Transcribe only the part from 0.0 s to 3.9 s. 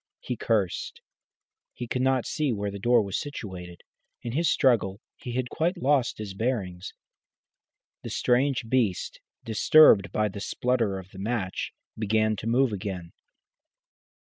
He cursed. He could not see where the door was situated.